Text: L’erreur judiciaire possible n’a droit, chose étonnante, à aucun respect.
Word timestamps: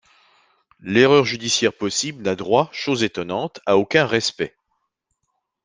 L’erreur 0.79 1.25
judiciaire 1.25 1.73
possible 1.77 2.23
n’a 2.23 2.35
droit, 2.35 2.69
chose 2.73 3.03
étonnante, 3.03 3.59
à 3.67 3.77
aucun 3.77 4.07
respect. 4.07 4.57